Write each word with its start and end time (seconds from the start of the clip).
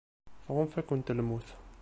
Tɣunfa-kem 0.43 1.01
lmut. 1.17 1.47